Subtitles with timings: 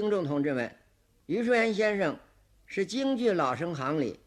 [0.00, 0.72] 听众同志们，
[1.26, 2.16] 余叔岩先生
[2.66, 4.20] 是京剧老生行里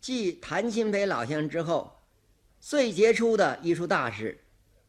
[0.00, 2.00] 继谭鑫培老先生之后
[2.58, 4.36] 最杰出的艺术大师，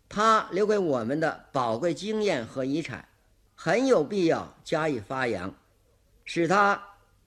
[0.10, 3.08] 他留给我们的宝贵经验和遗产，
[3.54, 5.54] 很有必要加以发扬，
[6.24, 6.84] 使他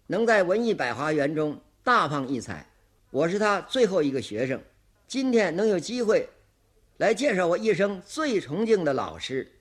[0.09, 2.67] 能在文艺百花园中大放异彩。
[3.13, 4.61] 我是他最后一个学生，
[5.07, 6.29] 今天能有机会
[6.97, 9.53] 来介绍我一生最崇敬的老师，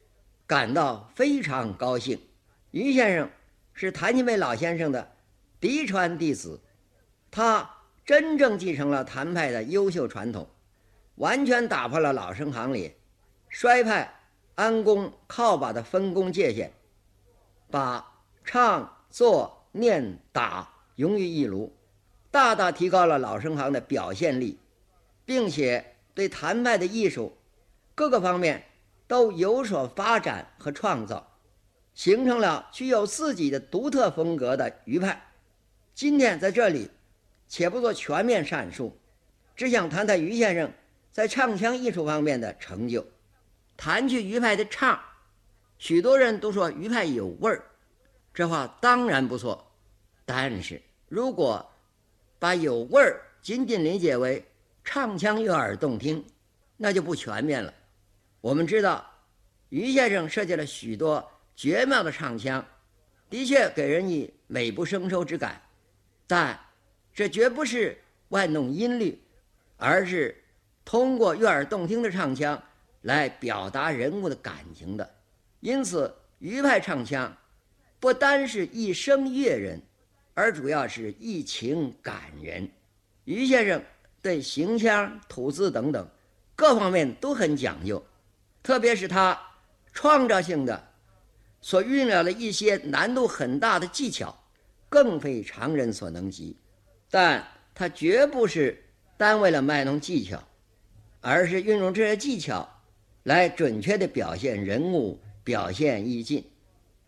[0.48, 2.20] 感到非常高兴。
[2.71, 3.29] 于先生
[3.73, 5.11] 是谭鑫培老先生的
[5.59, 6.62] 嫡传弟子，
[7.31, 7.70] 他
[8.05, 10.48] 真正继承了谭派的优秀传统，
[11.16, 12.95] 完全打破了老生行里
[13.49, 14.13] 衰派
[14.55, 16.72] 安功靠把的分工界限，
[17.70, 21.75] 把唱做念打融于一炉，
[22.31, 24.59] 大大提高了老生行的表现力，
[25.25, 27.38] 并且对谭派的艺术
[27.95, 28.66] 各个方面
[29.08, 31.37] 都有所发展和创造。
[31.98, 35.20] 形成了具有自己的独特风格的余派。
[35.96, 36.92] 今天在这里，
[37.48, 38.95] 且不做全面阐述，
[39.56, 40.72] 只想谈谈余先生
[41.12, 43.04] 在唱腔艺术方面的成就。
[43.76, 45.00] 谈去余派的唱，
[45.80, 47.64] 许多人都说余派有味儿，
[48.32, 49.67] 这话当然不错。
[50.23, 51.67] 但是如果
[52.38, 54.45] 把有味儿仅仅理解为
[54.84, 56.23] 唱腔悦耳动听，
[56.78, 57.73] 那就不全面了。
[58.39, 59.04] 我们知道，
[59.70, 61.28] 余先生设计了许多。
[61.58, 62.63] 绝妙的唱腔，
[63.31, 65.59] 的确给人以美不胜收之感，
[66.27, 66.58] 但
[67.16, 69.19] 这绝不是玩弄音律，
[69.75, 70.44] 而是
[70.86, 72.61] 通过悦耳动听的唱腔
[73.02, 75.16] 来表达人物的感情的。
[75.59, 77.36] 因此，余派唱腔
[77.99, 79.81] 不单是一声悦人，
[80.36, 82.69] 而主要是一情感人。
[83.23, 83.83] 余先生
[84.21, 86.08] 对行腔、吐字等等
[86.55, 88.05] 各方面都很讲究，
[88.61, 89.36] 特别是他
[89.92, 90.83] 创造性的。
[91.61, 94.36] 所预料的一些难度很大的技巧，
[94.89, 96.55] 更非常人所能及。
[97.09, 98.83] 但他绝不是
[99.17, 100.41] 单为了卖弄技巧，
[101.22, 102.67] 而是运用这些技巧
[103.23, 106.43] 来准确地表现人物、表现意境。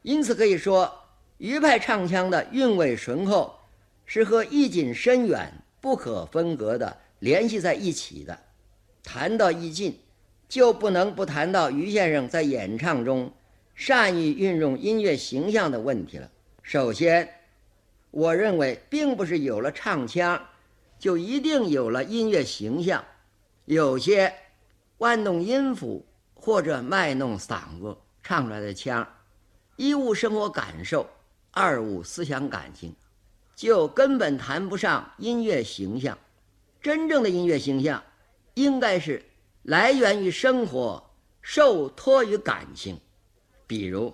[0.02, 0.92] 因此可以说，
[1.38, 3.60] 余派唱腔的韵味醇厚，
[4.06, 8.38] 是和意境深远不可分割地联系在一起的。
[9.04, 9.98] 谈到意境，
[10.48, 13.32] 就不能不谈到余先生在演唱中。
[13.80, 16.30] 善于运用音乐形象的问题了。
[16.62, 17.34] 首先，
[18.12, 20.48] 我认为并不是有了唱腔，
[21.00, 23.02] 就一定有了音乐形象。
[23.64, 24.34] 有些
[24.98, 29.08] 玩弄音符或者卖弄嗓子唱出来的腔，
[29.78, 31.10] 一无生活感受，
[31.52, 32.94] 二无思想感情，
[33.56, 36.18] 就根本谈不上音乐形象。
[36.82, 38.04] 真正的音乐形象，
[38.56, 39.24] 应该是
[39.64, 41.02] 来源于生活，
[41.42, 43.00] 受托于感情。
[43.70, 44.12] 比如，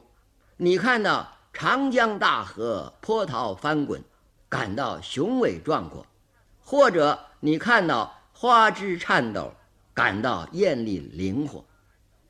[0.58, 4.04] 你看到长江大河波涛翻滚，
[4.50, 6.06] 感到雄伟壮阔；
[6.60, 9.54] 或者你看到花枝颤抖，
[9.94, 11.64] 感到艳丽灵活。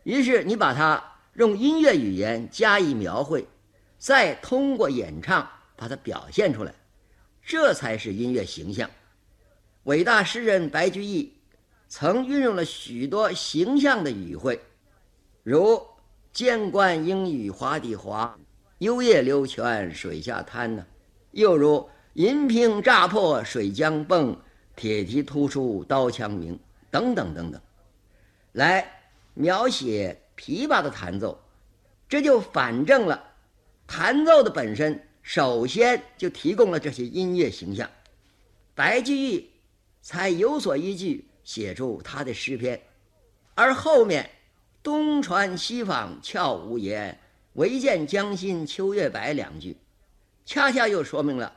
[0.04, 1.04] 于是你把它
[1.34, 3.48] 用音乐语言加以描绘，
[3.98, 6.76] 再通过演唱把它表现出来，
[7.44, 8.88] 这才是音乐形象。
[9.86, 11.34] 伟大诗人白居易
[11.88, 14.62] 曾运用了许多形象的语汇，
[15.42, 15.84] 如。
[16.36, 18.38] 见惯莺语滑地滑，
[18.80, 20.86] 幽咽流泉水下滩呢。
[21.32, 24.36] 又如银瓶乍破水浆迸，
[24.76, 26.60] 铁蹄突出刀枪鸣
[26.92, 27.62] 等等等等，
[28.52, 28.86] 来
[29.34, 31.42] 描写琵琶的弹奏，
[32.10, 33.32] 这就反证了
[33.88, 37.90] 弹奏的本身首先就提供了这些音乐形象，
[38.74, 39.52] 白居易
[40.02, 42.82] 才有所依据写出他的诗篇，
[43.54, 44.30] 而后面。
[44.86, 47.20] 东传西舫悄无言，
[47.54, 49.34] 唯见江心秋月白。
[49.34, 49.76] 两句，
[50.46, 51.52] 恰恰又说明了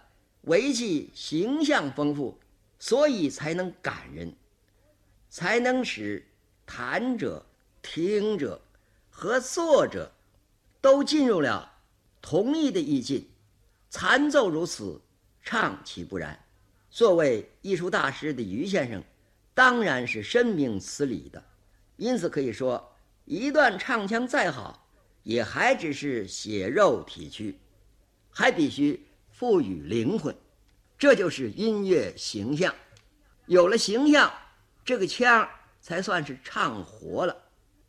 [0.44, 2.40] 围棋形象丰富，
[2.78, 4.34] 所以才能感人，
[5.28, 6.26] 才能使
[6.64, 7.44] 弹者、
[7.82, 8.58] 听者
[9.10, 10.10] 和作者
[10.80, 11.70] 都进入了
[12.22, 13.28] 同一的意境。
[13.92, 14.98] 弹奏如此，
[15.42, 16.42] 唱岂不然？
[16.88, 19.04] 作为艺术大师的于先生，
[19.52, 21.44] 当然是深明此理的。
[21.98, 22.90] 因此可以说。
[23.30, 24.88] 一段唱腔再好，
[25.22, 27.60] 也还只是血肉体躯，
[28.30, 30.34] 还必须赋予灵魂，
[30.96, 32.74] 这就是音乐形象。
[33.44, 34.32] 有了形象，
[34.82, 35.46] 这个腔
[35.78, 37.36] 才算是唱活了。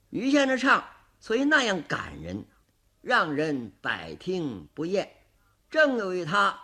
[0.10, 0.84] 于先生唱，
[1.22, 2.44] 所以那样感人，
[3.02, 5.10] 让人百听不厌。
[5.70, 6.60] 正由于他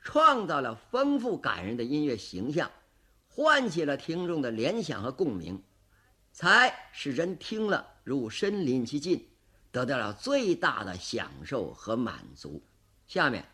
[0.00, 2.70] 创造了丰富感人的音乐形象，
[3.26, 5.62] 唤起了听众的联想和共鸣。
[6.30, 9.22] 才使人听了如身临其境，
[9.70, 12.62] 得到了最大的享受和满足。
[13.06, 13.44] 下面，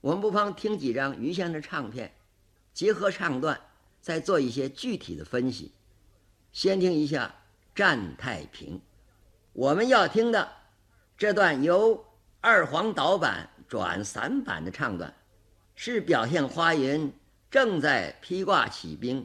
[0.00, 2.12] 我们不妨听几张于先生的唱片，
[2.72, 3.60] 结合唱段，
[4.00, 5.70] 再做一些具体的分析。
[6.52, 7.32] 先听一下
[7.78, 8.76] 《战太平》，
[9.52, 10.50] 我们要听的
[11.16, 12.04] 这段由
[12.40, 15.14] 二黄导板转散板的唱段，
[15.76, 17.12] 是表现花云
[17.48, 19.24] 正在披挂起兵，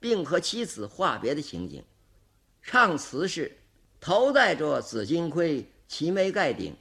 [0.00, 1.84] 并和妻子话别的情景。
[2.60, 3.56] 唱词是：
[4.00, 6.74] 头戴着紫金盔，齐眉盖顶。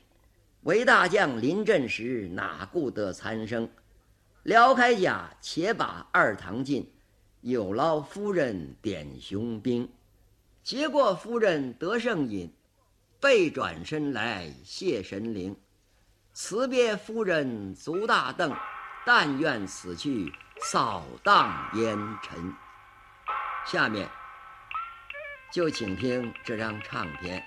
[0.61, 3.69] 为大将临阵时，哪顾得残生？
[4.43, 6.89] 撩开甲，且把二堂进。
[7.41, 9.89] 有劳夫人点雄兵，
[10.61, 12.53] 结果夫人得胜饮，
[13.19, 15.55] 背转身来谢神灵。
[16.33, 18.53] 辞别夫人足大凳，
[19.05, 20.31] 但愿此去
[20.61, 22.53] 扫荡烟尘。
[23.65, 24.09] 下面
[25.51, 27.43] 就请听这张唱片。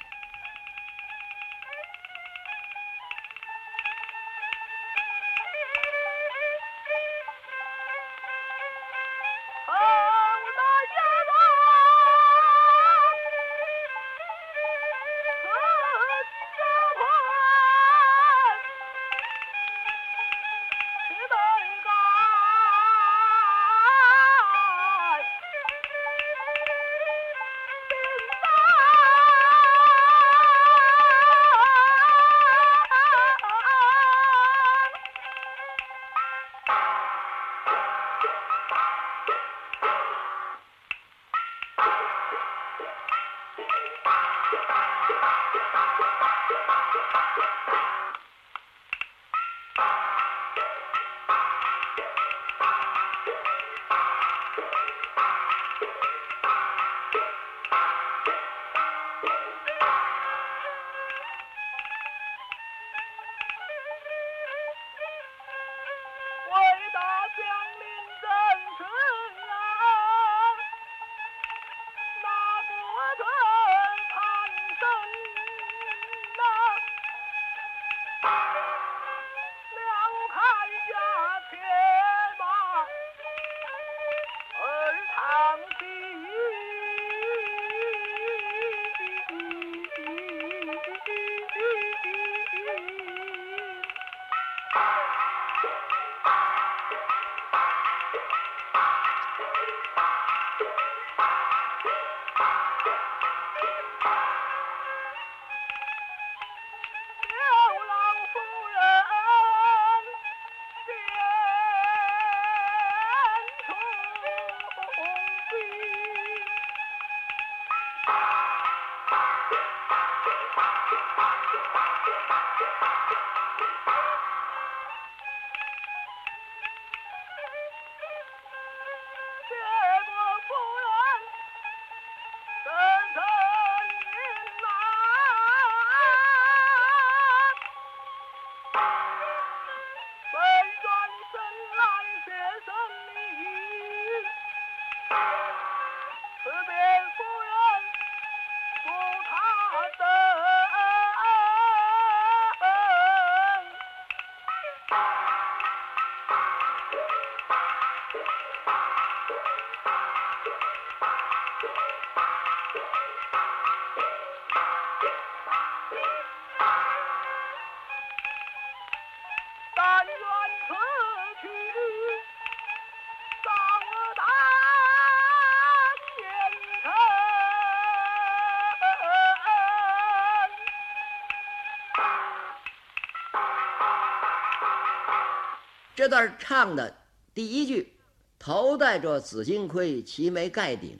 [185.94, 186.96] 这段唱的
[187.34, 187.93] 第一句，
[188.39, 190.99] 头戴着紫金盔，齐眉盖顶，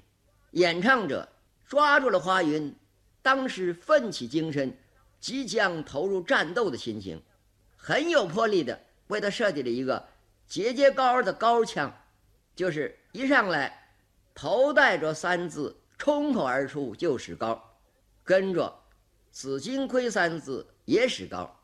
[0.51, 1.27] 演唱者
[1.67, 2.75] 抓住了花云
[3.23, 4.77] 当时奋起精神，
[5.19, 7.23] 即将投入战斗的心情，
[7.75, 10.07] 很有魄力的为他设计了一个
[10.47, 11.91] 节节高的高腔，
[12.55, 13.95] 就是一上来
[14.35, 17.79] 头戴着三字冲口而出就是高，
[18.23, 18.83] 跟着
[19.31, 21.59] 紫金盔三字也使高，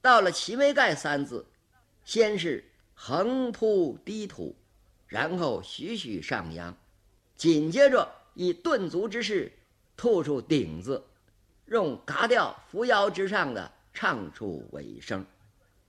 [0.00, 1.46] 到了齐眉盖三字，
[2.04, 2.64] 先是。
[3.04, 4.54] 横扑低吐，
[5.08, 6.72] 然后徐徐上扬，
[7.34, 9.52] 紧接着以顿足之势
[9.96, 11.04] 吐出顶字，
[11.66, 15.26] 用嘎调扶摇直上的唱出尾声。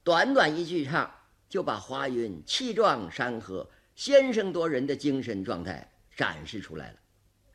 [0.03, 1.13] 短短一句唱，
[1.48, 6.98] 就把华云气壮山河、先声夺人的精神状态展示出来了。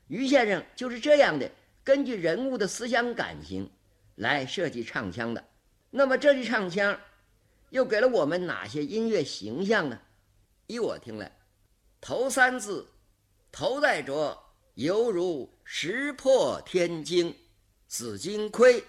[0.07, 1.51] 于先生就是这样的，
[1.83, 3.69] 根据人物的思想感情
[4.15, 5.45] 来设计唱腔的。
[5.91, 6.97] 那么这句唱腔。
[7.71, 10.01] 又给了我们哪些音乐形象呢？
[10.67, 11.31] 依我听来，
[12.01, 12.87] 头三字
[13.53, 14.39] “头戴着”
[14.75, 17.35] 犹如石破天惊，
[17.87, 18.85] 紫金盔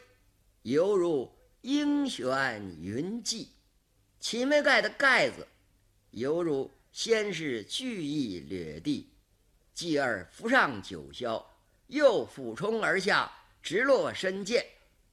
[0.62, 3.50] 犹如鹰旋云际，
[4.20, 5.48] 齐眉盖的盖子
[6.12, 9.10] 犹如先是巨翼掠地，
[9.74, 11.44] 继而浮上九霄，
[11.88, 13.32] 又俯冲而下，
[13.62, 14.66] 直落深涧，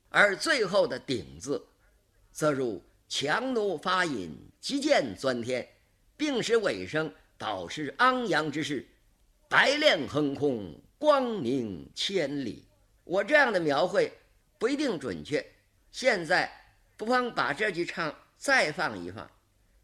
[0.09, 1.67] 而最后的顶字，
[2.33, 5.67] 则如强弩发引，急箭钻天。
[6.19, 8.89] 并使尾声导致昂扬之势，
[9.51, 12.65] 白练横空，光明千里。
[13.05, 14.11] 我这样的描绘
[14.59, 15.45] 不一定准确，
[15.93, 16.51] 现在
[16.97, 19.31] 不妨把这句唱再放一放，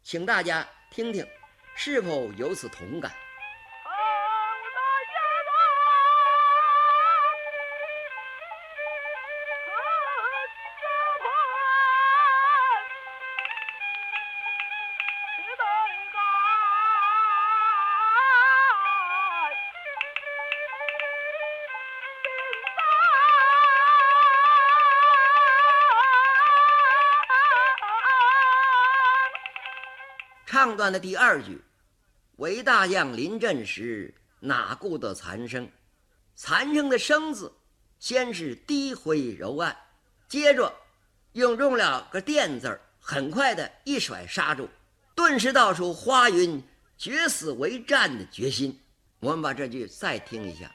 [0.01, 1.23] 请大家听听，
[1.75, 3.11] 是否有此同感？
[30.63, 31.61] 上段的第二句，
[32.37, 35.69] 为大将临阵时，哪顾得残生？
[36.37, 37.51] 残生的生字，
[37.99, 39.75] 先是低回柔按，
[40.29, 40.73] 接着
[41.33, 44.69] 又用了个垫字，很快的一甩刹住，
[45.13, 46.63] 顿时道出花云
[46.97, 48.79] 决死为战的决心。
[49.19, 50.73] 我们把这句再听一下。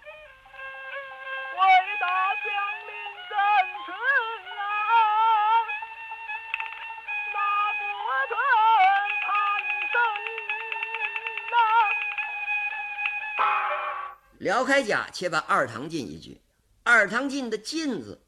[14.49, 16.41] 撩开甲，且把二堂进一句。
[16.83, 18.19] 二堂进的“进”字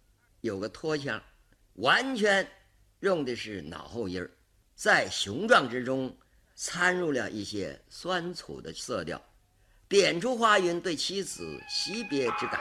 [0.43, 1.23] 有个拖腔，
[1.77, 2.47] 完全
[2.99, 4.31] 用的是脑后音儿，
[4.75, 6.15] 在雄壮之中
[6.55, 9.19] 掺入了一些酸楚的色调，
[9.89, 12.61] 点出花云对妻子惜别之感。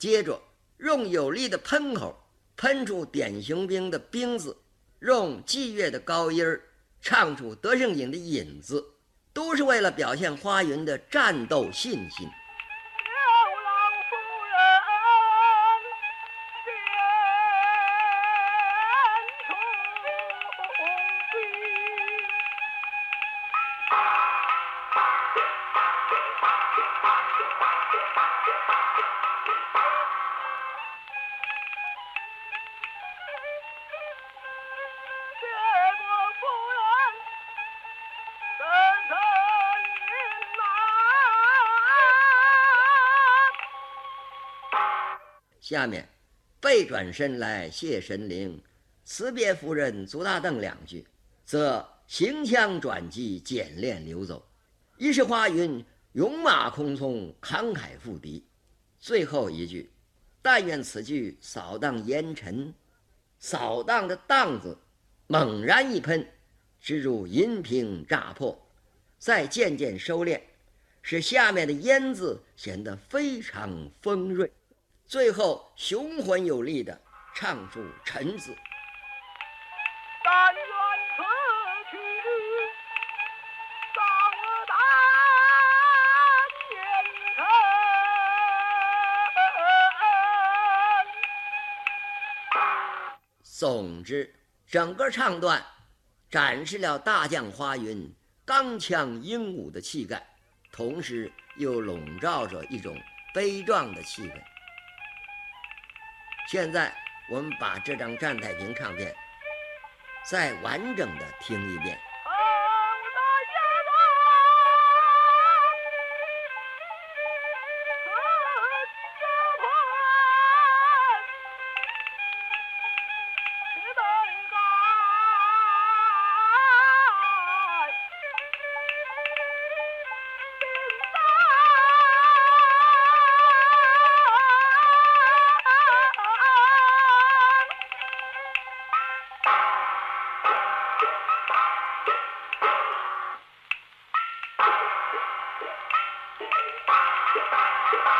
[0.00, 0.40] 接着
[0.78, 2.18] 用有力的喷口
[2.56, 4.56] 喷出典型兵的“兵”字，
[5.00, 6.62] 用祭月的高音儿
[7.02, 8.82] 唱出德胜引的“引”子，
[9.34, 12.26] 都是为了表现花云的战斗信心。
[45.70, 46.08] 下面，
[46.60, 48.60] 背转身来谢神灵，
[49.04, 51.06] 辞别夫人足大凳两句，
[51.44, 54.44] 则行枪转机，简练流走。
[54.96, 55.84] 一是花云
[56.14, 58.44] 勇马空匆，慷慨赴敌。
[58.98, 59.88] 最后一句，
[60.42, 62.74] 但愿此句扫荡烟尘，
[63.38, 64.76] 扫荡的荡字
[65.28, 66.26] 猛然一喷，
[66.80, 68.60] 直入银瓶炸破，
[69.20, 70.40] 再渐渐收敛，
[71.00, 74.50] 使下面的烟字显得非常锋锐。
[75.10, 77.02] 最后雄浑有力的
[77.34, 78.56] 唱出“臣”字。
[80.22, 80.62] 但愿
[81.16, 81.22] 此
[81.90, 81.96] 去，
[83.92, 83.98] 上
[84.68, 84.72] 丹
[86.70, 86.78] 言
[93.42, 94.32] 总之，
[94.64, 95.60] 整个唱段
[96.30, 98.14] 展示了大将花云
[98.44, 100.24] 刚强英武的气概，
[100.70, 102.96] 同时又笼罩着一种
[103.34, 104.40] 悲壮的气氛。
[106.50, 106.92] 现在
[107.28, 109.14] 我们把这张站台型唱片
[110.24, 111.96] 再完整的听一遍。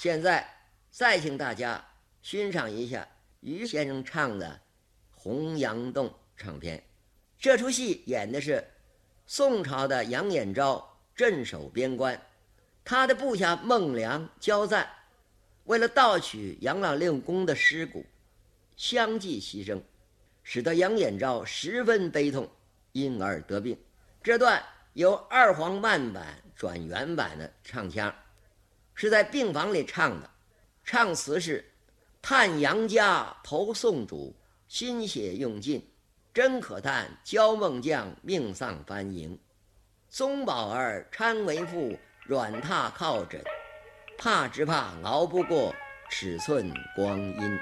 [0.07, 0.49] 现在
[0.89, 1.85] 再请大家
[2.23, 3.09] 欣赏一下
[3.41, 4.47] 于先生唱的
[5.21, 6.81] 《洪阳洞》唱片。
[7.37, 8.65] 这出戏演的是
[9.27, 12.23] 宋朝的杨延昭镇守边关，
[12.85, 14.89] 他的部下孟良、焦赞
[15.65, 18.07] 为了盗取杨老令公的尸骨，
[18.77, 19.83] 相继牺牲，
[20.45, 22.49] 使得杨延昭十分悲痛，
[22.93, 23.77] 因而得病。
[24.23, 28.15] 这段由二黄慢版转原版的唱腔。
[28.97, 30.31] 是在病房里唱的，
[30.83, 31.73] 唱词是
[32.23, 34.35] ：“叹杨家投宋主，
[34.67, 35.87] 心血用尽，
[36.33, 39.39] 真可叹焦梦将命丧翻营。
[40.09, 43.45] 宗宝儿搀为父，软榻靠枕，
[44.17, 45.75] 怕只怕熬不过
[46.09, 47.59] 尺寸光阴。”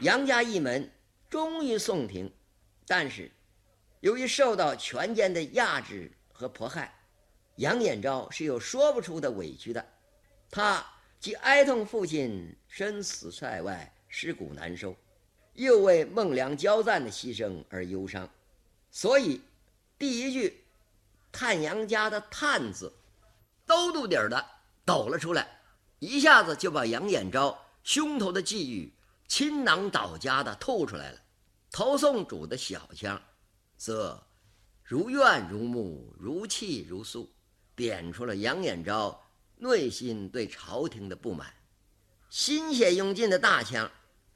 [0.00, 0.90] 杨家一门
[1.28, 2.32] 终于送停，
[2.86, 3.30] 但是
[4.00, 6.94] 由于受到权奸的压制和迫害，
[7.56, 9.86] 杨延昭是有说不出的委屈的。
[10.50, 10.84] 他
[11.18, 14.96] 既哀痛父亲身死塞外，尸骨难收，
[15.52, 18.26] 又为孟良交赞的牺牲而忧伤，
[18.90, 19.42] 所以
[19.98, 20.64] 第一句
[21.30, 22.90] “探杨家”的“探”字，
[23.66, 24.42] 兜肚底儿的
[24.86, 25.60] 抖了出来，
[25.98, 28.90] 一下子就把杨延昭胸头的际遇
[29.30, 31.18] 倾囊倒家的吐出来了。
[31.70, 33.22] 投送主的小腔，
[33.76, 34.20] 则
[34.82, 37.32] 如怨如慕，如泣如诉，
[37.76, 41.46] 点出了杨延昭内心对朝廷的不满；
[42.28, 43.88] 心血用尽的大腔，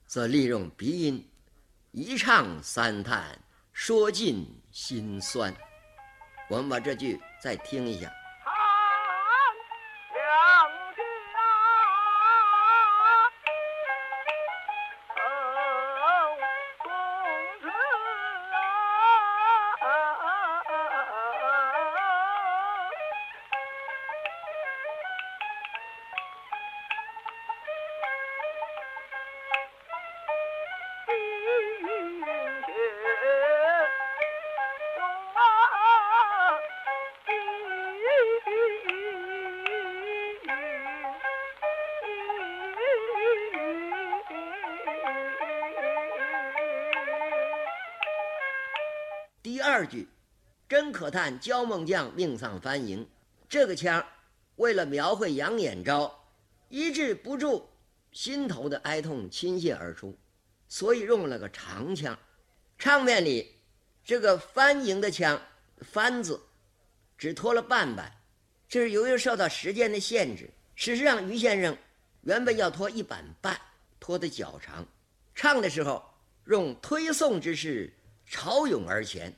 [0.07, 1.28] 则利用鼻音，
[1.90, 3.37] 一唱三叹，
[3.72, 5.52] 说尽心酸。
[6.48, 8.12] 我们把这句再听一下。
[49.64, 50.07] 二句，
[50.68, 53.09] 真可叹焦梦将命丧藩营。
[53.48, 54.05] 这个腔
[54.57, 56.27] 为了描绘杨延昭
[56.68, 57.68] 抑制不住
[58.12, 60.16] 心头的哀痛倾泻而出，
[60.68, 62.18] 所以用了个长腔。
[62.79, 63.57] 唱面里
[64.05, 65.40] 这个翻营的腔
[65.81, 66.40] “翻”字
[67.16, 68.12] 只拖了半板，
[68.68, 70.50] 这是由于受到时间的限制。
[70.74, 71.77] 事实上，于先生
[72.22, 73.59] 原本要拖一板半，
[73.98, 74.87] 拖得较长。
[75.35, 76.05] 唱的时候
[76.46, 77.92] 用推送之势
[78.27, 79.35] 潮涌而前，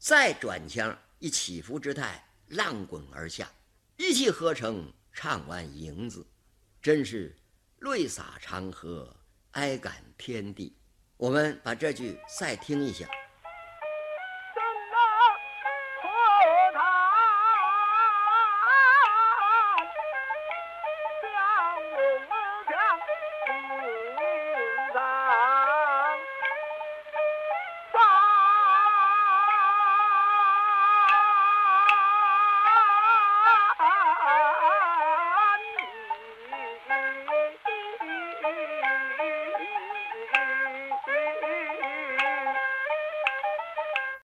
[0.00, 3.52] 再转腔以起伏之态浪滚而下，
[3.98, 6.26] 一气呵成唱完“营”子，
[6.80, 7.36] 真是
[7.80, 9.14] 泪洒长河，
[9.50, 10.74] 哀感天地。
[11.18, 13.06] 我们把这句再听一下。